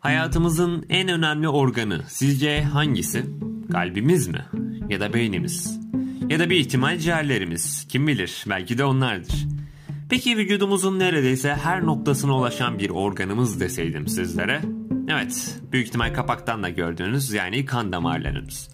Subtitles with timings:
[0.00, 3.26] Hayatımızın en önemli organı sizce hangisi?
[3.72, 4.46] Kalbimiz mi?
[4.88, 5.80] Ya da beynimiz?
[6.28, 7.86] Ya da bir ihtimal ciğerlerimiz.
[7.88, 9.46] Kim bilir belki de onlardır.
[10.10, 14.62] Peki vücudumuzun neredeyse her noktasına ulaşan bir organımız deseydim sizlere?
[15.08, 18.68] Evet, büyük ihtimal kapaktan da gördüğünüz yani kan damarlarımız.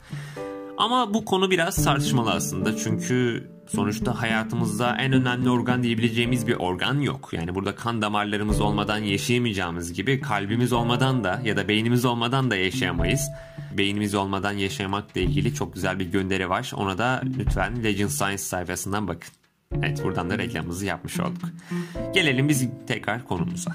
[0.79, 7.00] Ama bu konu biraz tartışmalı aslında çünkü sonuçta hayatımızda en önemli organ diyebileceğimiz bir organ
[7.00, 7.29] yok.
[7.32, 12.57] Yani burada kan damarlarımız olmadan yaşayamayacağımız gibi kalbimiz olmadan da ya da beynimiz olmadan da
[12.57, 13.31] yaşayamayız.
[13.79, 16.73] Beynimiz olmadan yaşamakla ilgili çok güzel bir gönderi var.
[16.75, 19.46] Ona da lütfen Legend Science sayfasından bakın.
[19.75, 21.43] Evet buradan da reklamımızı yapmış olduk.
[22.14, 23.72] Gelelim biz tekrar konumuza.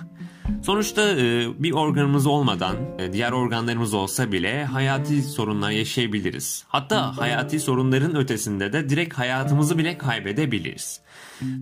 [0.61, 6.63] Sonuçta e, bir organımız olmadan e, diğer organlarımız olsa bile hayati sorunlar yaşayabiliriz.
[6.67, 11.01] Hatta hayati sorunların ötesinde de direkt hayatımızı bile kaybedebiliriz.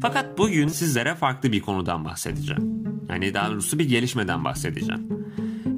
[0.02, 2.83] Fakat bugün sizlere farklı bir konudan bahsedeceğim.
[3.09, 5.09] Yani daha doğrusu bir gelişmeden bahsedeceğim.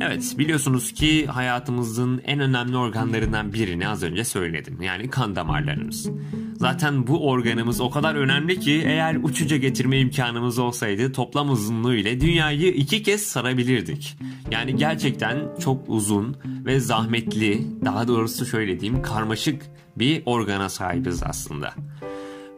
[0.04, 4.82] Evet biliyorsunuz ki hayatımızın en önemli organlarından birini az önce söyledim.
[4.82, 6.10] Yani kan damarlarımız.
[6.58, 12.22] Zaten bu organımız o kadar önemli ki eğer uçuca getirme imkanımız olsaydı toplam uzunluğu ile
[12.22, 14.18] dünyayı iki kez sarabilirdik.
[14.52, 19.62] Yani gerçekten çok uzun ve zahmetli, daha doğrusu şöyle diyeyim karmaşık
[19.98, 21.74] bir organa sahibiz aslında.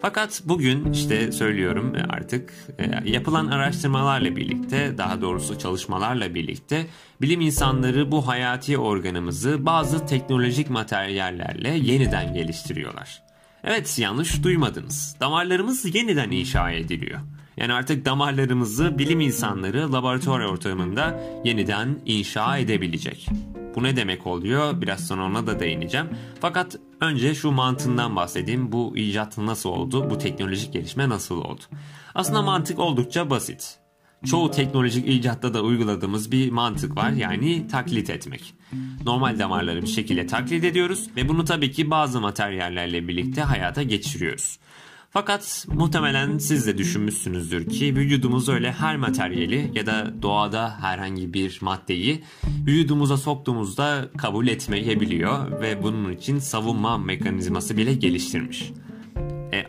[0.06, 6.88] Fakat bugün işte söylüyorum e, artık e, yapılan araştırmalarla birlikte daha doğrusu çalışmalarla birlikte
[7.22, 13.24] bilim insanları bu hayati organımızı bazı teknolojik materyallerle yeniden geliştiriyorlar.
[13.64, 15.16] Evet yanlış duymadınız.
[15.20, 17.20] Damarlarımız yeniden inşa ediliyor.
[17.58, 23.30] Yani artık damarlarımızı bilim insanları laboratuvar ortamında yeniden inşa edebilecek.
[23.76, 24.82] Bu ne demek oluyor?
[24.82, 26.10] Biraz sonra ona da değineceğim.
[26.42, 28.72] Fakat önce şu mantığından bahsedeyim.
[28.72, 30.10] Bu icat nasıl oldu?
[30.10, 31.62] Bu teknolojik gelişme nasıl oldu?
[32.16, 33.78] Aslında mantık oldukça basit.
[34.26, 38.54] Çoğu teknolojik icatta da uyguladığımız bir mantık var yani taklit etmek.
[39.06, 44.60] Normal damarları bir şekilde taklit ediyoruz ve bunu tabii ki bazı materyallerle birlikte hayata geçiriyoruz.
[45.14, 51.60] Fakat muhtemelen siz de düşünmüşsünüzdür ki vücudumuz öyle her materyali ya da doğada herhangi bir
[51.62, 52.24] maddeyi
[52.68, 58.72] vücudumuza soktuğumuzda kabul etmeyebiliyor ve bunun için savunma mekanizması bile geliştirmiş.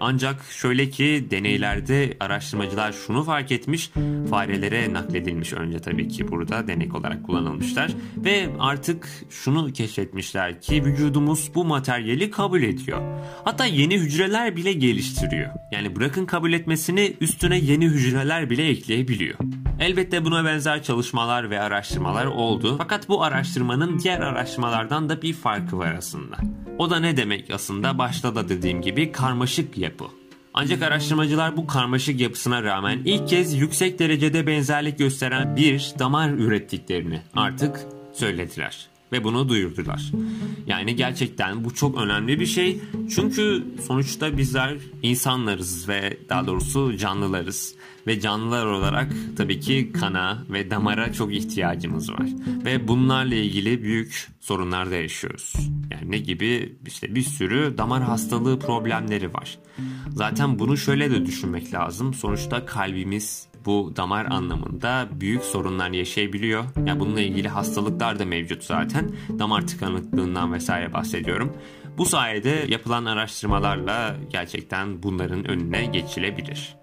[0.00, 3.91] Ancak şöyle ki deneylerde araştırmacılar şunu fark etmiş.
[4.31, 7.91] Farelere nakledilmiş önce tabii ki burada deney olarak kullanılmışlar.
[8.16, 13.03] Ve artık şunu keşfetmişler ki vücudumuz bu materyali kabul ediyor.
[13.44, 15.50] Hatta yeni hücreler bile geliştiriyor.
[15.72, 19.38] Yani bırakın kabul etmesini üstüne yeni hücreler bile ekleyebiliyor.
[19.81, 22.75] Elbette buna benzer çalışmalar ve araştırmalar oldu.
[22.79, 26.37] Fakat bu araştırmanın diğer araştırmalardan da bir farkı var aslında.
[26.79, 27.99] O da ne demek aslında?
[27.99, 30.05] Başta da dediğim gibi karmaşık yapı.
[30.55, 37.21] Ancak araştırmacılar bu karmaşık yapısına rağmen ilk kez yüksek derecede benzerlik gösteren bir damar ürettiklerini
[37.37, 37.81] artık
[38.12, 40.12] söylediler ve bunu duyurdular.
[40.66, 42.80] Yani gerçekten bu çok önemli bir şey.
[43.14, 47.75] Çünkü sonuçta bizler insanlarız ve daha doğrusu canlılarız.
[48.06, 52.26] Ve canlılar olarak tabii ki kana ve damara çok ihtiyacımız var.
[52.64, 55.52] Ve bunlarla ilgili büyük sorunlar da yaşıyoruz.
[55.91, 56.76] Yani ne gibi?
[56.86, 59.58] işte bir sürü damar hastalığı problemleri var.
[60.10, 62.14] Zaten bunu şöyle de düşünmek lazım.
[62.14, 66.64] Sonuçta kalbimiz bu damar anlamında büyük sorunlar yaşayabiliyor.
[66.64, 69.10] Ya yani bununla ilgili hastalıklar da mevcut zaten.
[69.38, 71.56] Damar tıkanıklığından vesaire bahsediyorum.
[71.98, 76.76] Bu sayede yapılan araştırmalarla gerçekten bunların önüne geçilebilir.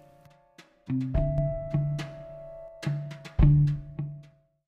[0.89, 1.30] You